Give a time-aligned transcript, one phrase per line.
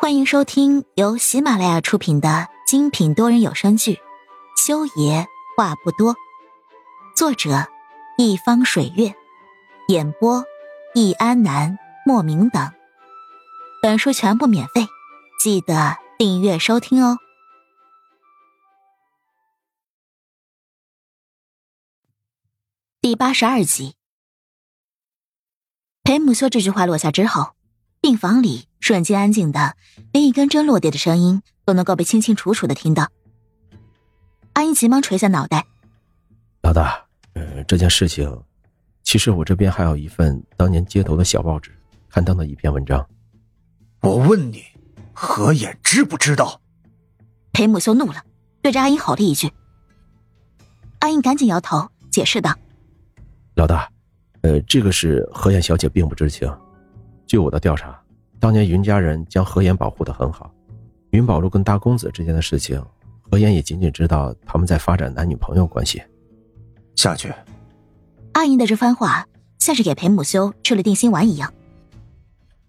[0.00, 3.94] 欢迎收听由喜马拉雅出品的精品多人有声剧
[4.56, 5.26] 《修爷
[5.56, 6.14] 话不多》，
[7.16, 7.66] 作者
[8.16, 9.12] 一方水月，
[9.88, 10.44] 演播
[10.94, 11.76] 易安南、
[12.06, 12.72] 莫名等。
[13.82, 14.86] 本书全部免费，
[15.40, 17.18] 记得订阅收听哦。
[23.00, 23.96] 第八十二集，
[26.04, 27.56] 裴母修这句话落下之后，
[28.00, 28.66] 病房里。
[28.80, 29.76] 瞬间安静的，
[30.12, 33.10] 连一根针落地的声音都能够被清清楚楚的听到。
[34.52, 35.66] 阿英急忙垂下脑袋
[36.62, 38.42] ：“老大，呃，这件事情，
[39.02, 41.76] 其实我这边还有一份当年街头的小报纸
[42.08, 43.04] 刊登的一篇文章。
[44.00, 44.62] 我问你，
[45.12, 46.60] 何眼知不知道？”
[47.52, 48.22] 裴母修怒了，
[48.62, 49.52] 对着阿英吼了一句。
[51.00, 52.56] 阿英赶紧摇头，解释道
[53.54, 53.90] ：“老大，
[54.42, 56.48] 呃，这个是何燕小姐并不知情，
[57.28, 57.96] 据我的调查。”
[58.40, 60.48] 当年云家人将何言保护的很好，
[61.10, 62.80] 云宝路跟大公子之间的事情，
[63.28, 66.00] 何言也仅仅知道他们在发展男女朋友关系。
[66.94, 67.32] 下去。
[68.34, 69.26] 阿银的这番话
[69.58, 71.52] 像是给裴母修吃了定心丸一样，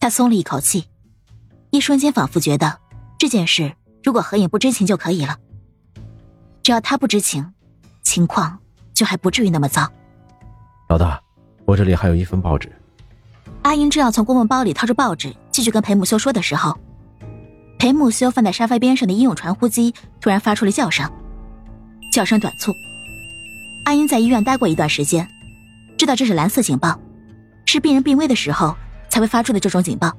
[0.00, 0.86] 他松了一口气，
[1.70, 2.80] 一瞬间仿佛觉得
[3.18, 3.72] 这件事
[4.02, 5.38] 如果何言不知情就可以了，
[6.64, 7.54] 只要他不知情，
[8.02, 8.58] 情况
[8.92, 9.88] 就还不至于那么糟。
[10.88, 11.22] 老大，
[11.64, 12.68] 我这里还有一份报纸。
[13.72, 16.78] 阿英正要从公文包里掏出报纸，继续跟裴木修说的时候，
[17.78, 21.10] 裴木修放在沙发边上的医用传呼机突然发出了叫声，
[22.12, 22.70] 叫声短促。
[23.86, 25.26] 阿英在医院待过一段时间，
[25.96, 27.00] 知道这是蓝色警报，
[27.64, 28.76] 是病人病危的时候
[29.08, 30.12] 才会发出的这种警报。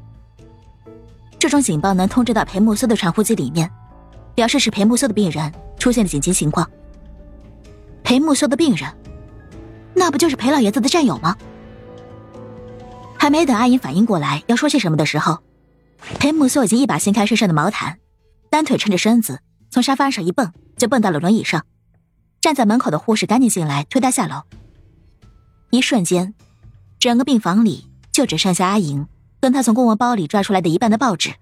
[1.37, 3.69] 这种警报能通知到裴木修的传呼机里面，
[4.33, 6.67] 表示是裴木修的病人出现了紧急情况。
[8.03, 8.91] 裴木修的病人，
[9.93, 11.37] 那不就是裴老爷子的战友吗？
[13.23, 15.41] 还没等阿银反应过来要说些什么的时候，
[16.19, 17.97] 裴木修已经一把掀开身上的毛毯，
[18.49, 21.65] 单腿撑着身子从沙发上一蹦就蹦到了轮椅上。
[22.41, 24.41] 站在门口的护士赶紧进来推他下楼。
[25.69, 26.33] 一瞬间，
[26.99, 29.07] 整个病房里就只剩下阿银
[29.39, 31.33] 跟他从公文包里抓出来的一半的报纸。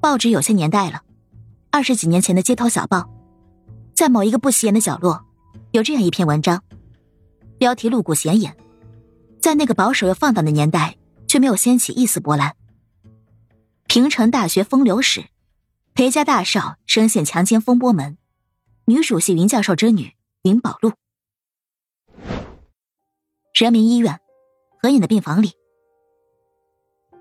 [0.00, 1.02] 报纸有些年代了，
[1.70, 3.08] 二十几年前的街头小报，
[3.94, 5.24] 在某一个不起眼的角落，
[5.70, 6.60] 有这样一篇文章，
[7.58, 8.56] 标题露骨显眼。
[9.42, 12.54] 在那个保守又放荡的年代，却没有掀起一丝波澜。
[13.88, 15.24] 平城大学风流史，
[15.94, 18.16] 裴家大少深陷强奸风波门，
[18.84, 20.92] 女主系云教授之女云宝路。
[23.52, 24.20] 人民医院，
[24.80, 25.52] 何影的病房里。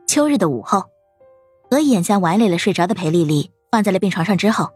[0.06, 0.86] 秋日的午后，
[1.72, 4.70] 何影将玩累了睡着的裴丽丽放在了病床上之后，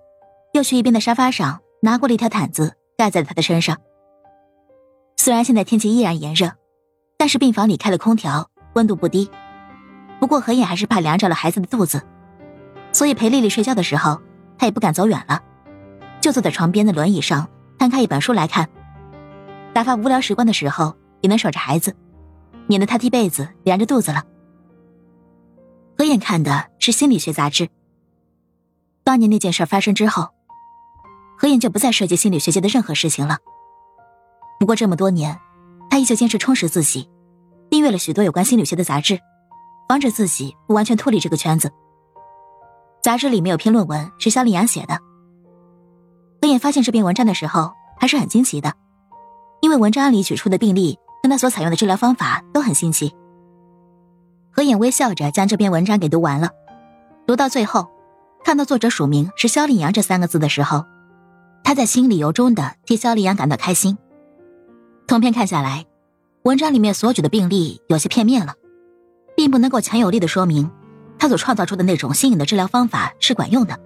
[0.54, 3.80] 又去一边的沙发上拿过了一条毯子盖在了她的身上。
[5.16, 6.52] 虽然现在天气依然炎热。
[7.18, 9.30] 但是病房里开了空调，温度不低。
[10.20, 12.02] 不过何影还是怕凉着了孩子的肚子，
[12.92, 14.22] 所以陪丽丽睡觉的时候，
[14.58, 15.42] 她也不敢走远了，
[16.22, 18.70] 就坐在床边的轮椅上，摊开一本书来看。
[19.74, 21.96] 打发无聊时光的时候，也能守着孩子，
[22.68, 24.24] 免得他踢被子凉着肚子了。
[25.98, 27.70] 何影看的是心理学杂志。
[29.04, 30.30] 当年那件事发生之后，
[31.38, 33.38] 何影就不再涉及心理学界的任何事情了。
[34.60, 35.40] 不过这么多年。
[35.90, 37.10] 他依旧坚持充实自己，
[37.70, 39.20] 订阅了许多有关心理学的杂志，
[39.88, 41.72] 防止自己不完全脱离这个圈子。
[43.02, 45.00] 杂志里面有篇论文是肖丽阳写的。
[46.42, 48.74] 何眼发现这篇文章的时候还是很惊奇的，
[49.62, 53.16] 因为文章里举出的病例跟他所采用的治疗方法都很新奇。
[54.52, 56.50] 何眼微笑着将这篇文章给读完了，
[57.28, 57.90] 读到最后，
[58.44, 60.86] 看到作者署名是肖丽阳这三个字的时候，
[61.64, 63.98] 他在心里由衷的替肖丽阳感到开心。
[65.08, 65.86] 通篇看下来，
[66.44, 68.56] 文章里面所举的病例有些片面了，
[69.36, 70.72] 并不能够强有力的说明
[71.20, 73.80] 他所创造出的那种新颖的治疗方法是管用的。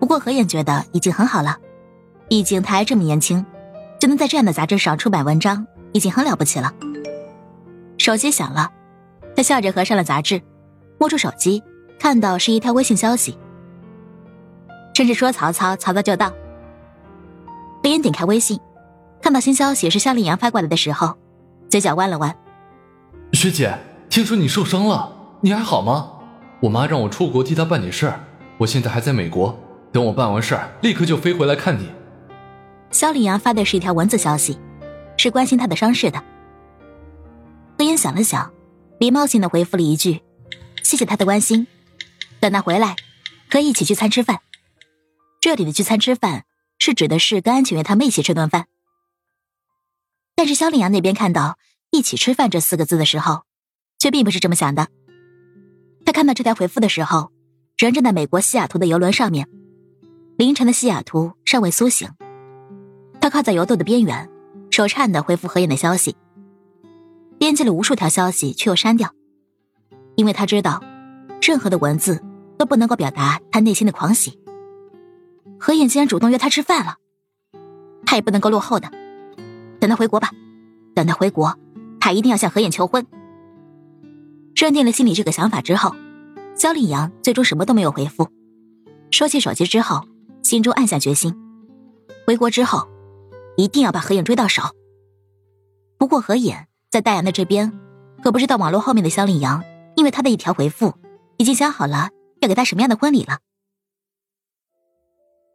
[0.00, 1.56] 不过何燕觉得已经很好了，
[2.28, 3.46] 毕竟他还这么年轻，
[4.00, 6.74] 就能在这样的杂志上出版文章，已经很了不起了。
[7.96, 8.70] 手机响了，
[9.36, 10.42] 他笑着合上了杂志，
[10.98, 11.62] 摸出手机，
[12.00, 13.38] 看到是一条微信消息。
[14.92, 16.32] 趁着说曹操，曹操就到。
[17.80, 18.58] 何燕点开微信。
[19.26, 21.18] 看到新消息是夏令阳发过来的时候，
[21.68, 22.32] 嘴角弯了弯。
[23.32, 23.76] 学姐，
[24.08, 26.12] 听说你受伤了，你还好吗？
[26.60, 28.20] 我妈让我出国替她办点事儿，
[28.56, 29.58] 我现在还在美国，
[29.90, 31.90] 等我办完事儿，立刻就飞回来看你。
[32.92, 34.56] 肖令阳发的是一条文字消息，
[35.16, 36.22] 是关心他的伤势的。
[37.76, 38.52] 何言想了想，
[39.00, 40.20] 礼貌性的回复了一句
[40.84, 41.66] ：“谢谢他的关心，
[42.38, 42.94] 等他回来，
[43.50, 44.38] 可以一起聚餐吃饭。”
[45.42, 46.44] 这里的聚餐吃饭，
[46.78, 48.66] 是指的是跟安全员他们一起吃顿饭。
[50.36, 51.58] 但是肖令阳那边看到
[51.90, 53.42] “一起吃饭”这四个字的时候，
[53.98, 54.86] 却并不是这么想的。
[56.04, 57.32] 他看到这条回复的时候，
[57.78, 59.48] 人正在美国西雅图的游轮上面。
[60.36, 62.10] 凌晨的西雅图尚未苏醒，
[63.20, 64.30] 他靠在游斗的边缘，
[64.70, 66.14] 手颤的回复何妍的消息，
[67.38, 69.14] 编辑了无数条消息，却又删掉，
[70.14, 70.82] 因为他知道，
[71.40, 72.22] 任何的文字
[72.58, 74.38] 都不能够表达他内心的狂喜。
[75.58, 76.96] 何妍竟然主动约他吃饭了，
[78.04, 78.90] 他也不能够落后的，
[79.86, 80.32] 等他回国吧，
[80.96, 81.56] 等他回国，
[82.00, 83.06] 他一定要向何妍求婚。
[84.56, 85.94] 认定了心里这个想法之后，
[86.56, 88.28] 肖丽阳最终什么都没有回复。
[89.12, 90.04] 收起手机之后，
[90.42, 91.32] 心中暗下决心：
[92.26, 92.88] 回国之后，
[93.56, 94.64] 一定要把何影追到手。
[95.98, 96.56] 不过何影
[96.90, 97.72] 在大洋的这边，
[98.24, 99.62] 可不知道网络后面的肖丽阳，
[99.94, 100.94] 因为他的一条回复，
[101.36, 102.08] 已经想好了
[102.40, 103.38] 要给他什么样的婚礼了。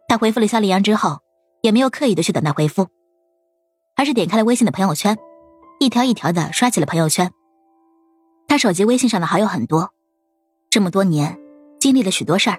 [0.08, 1.20] 他回复了肖丽阳之后，
[1.62, 2.88] 也没有刻意的去等待回复，
[4.02, 5.16] 而是点开了微信的朋友圈，
[5.80, 7.32] 一条一条的刷起了朋友圈。
[8.48, 9.92] 他手机微信上的好友很多，
[10.72, 11.40] 这么多年
[11.80, 12.58] 经历了许多事儿，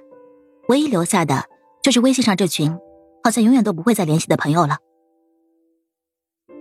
[0.69, 1.47] 唯一留下的
[1.83, 2.79] 就是微信上这群
[3.25, 4.79] 好像永远都不会再联系的朋友了。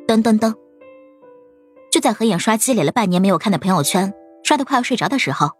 [0.07, 0.55] 噔噔噔，
[1.91, 4.11] 就在何影刷积累了半年没有看的朋友圈，
[4.43, 5.51] 刷的快要睡着的时候，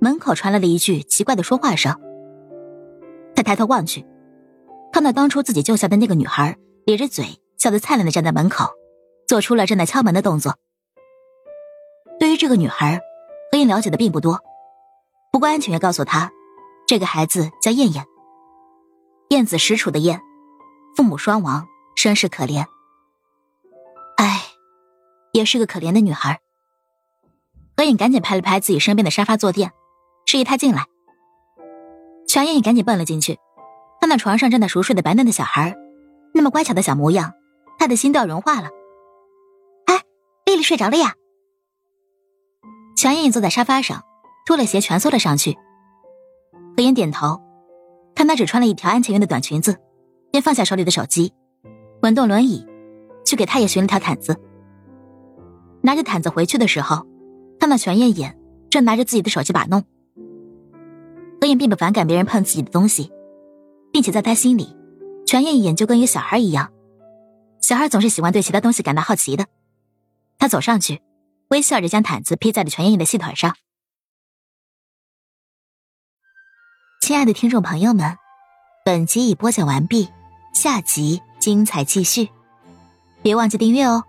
[0.00, 1.94] 门口传来了一句奇怪的说话声。
[3.34, 4.06] 他抬头望去，
[4.94, 6.56] 看到当初自己救下的那个女孩
[6.86, 7.26] 咧着嘴
[7.58, 8.70] 笑得灿烂的站在门口，
[9.26, 10.56] 做出了正在敲门的动作。
[12.18, 13.00] 对于这个女孩，
[13.50, 14.40] 何燕了解的并不多。
[15.32, 16.30] 不过安全员告诉她，
[16.86, 18.06] 这个孩子叫燕燕。
[19.30, 20.20] 燕子实楚的燕，
[20.96, 21.66] 父母双亡，
[21.96, 22.64] 身世可怜。
[24.16, 24.44] 唉，
[25.32, 26.40] 也是个可怜的女孩。
[27.76, 29.72] 何影赶紧拍了拍自己身边的沙发坐垫，
[30.24, 30.84] 示意他进来。
[32.26, 33.38] 全燕也赶紧蹦了进去，
[34.00, 35.76] 看到床上正在熟睡的白嫩的小孩，
[36.32, 37.34] 那么乖巧的小模样，
[37.78, 38.70] 他的心都要融化了。
[39.86, 40.02] 哎，
[40.44, 41.14] 丽丽睡着了呀？
[42.96, 44.02] 乔燕燕坐在沙发上，
[44.46, 45.56] 脱了鞋蜷缩了上去。
[46.76, 47.40] 何妍点头，
[48.14, 49.76] 看她只穿了一条安全用的短裙子，
[50.30, 51.32] 便放下手里的手机，
[52.00, 52.66] 滚动轮椅，
[53.24, 54.40] 去给她也寻了条毯子。
[55.82, 57.06] 拿着毯子回去的时候，
[57.60, 58.38] 看到全燕燕
[58.70, 59.84] 正拿着自己的手机把弄。
[61.40, 63.12] 何妍并不反感别人碰自己的东西，
[63.92, 64.74] 并且在她心里，
[65.26, 66.72] 全燕燕就跟一个小孩一样，
[67.60, 69.46] 小孩总是喜欢对其他东西感到好奇的。
[70.38, 71.02] 他走上去。
[71.48, 73.56] 微笑着将毯子披在了全爷爷的细腿上。
[77.00, 78.18] 亲爱的听众朋友们，
[78.84, 80.08] 本集已播讲完毕，
[80.52, 82.30] 下集精彩继续，
[83.22, 84.02] 别忘记订阅哦。